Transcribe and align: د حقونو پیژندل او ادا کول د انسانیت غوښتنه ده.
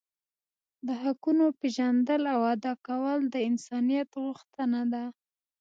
د 0.87 0.89
حقونو 1.03 1.45
پیژندل 1.59 2.21
او 2.33 2.39
ادا 2.53 2.73
کول 2.87 3.19
د 3.33 3.35
انسانیت 3.49 4.09
غوښتنه 4.23 4.81
ده. 4.93 5.03